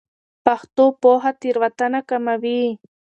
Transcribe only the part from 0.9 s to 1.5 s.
پوهه